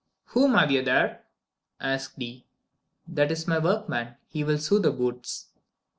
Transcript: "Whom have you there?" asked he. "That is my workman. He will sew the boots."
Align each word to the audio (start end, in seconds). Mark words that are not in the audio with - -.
"Whom 0.33 0.55
have 0.55 0.71
you 0.71 0.81
there?" 0.81 1.25
asked 1.79 2.15
he. 2.17 2.43
"That 3.07 3.31
is 3.31 3.47
my 3.47 3.59
workman. 3.59 4.15
He 4.29 4.43
will 4.43 4.57
sew 4.57 4.79
the 4.79 4.89
boots." 4.91 5.49